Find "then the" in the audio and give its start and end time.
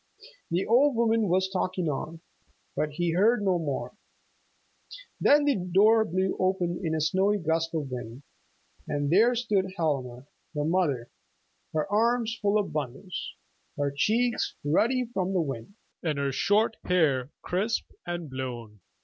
5.19-5.53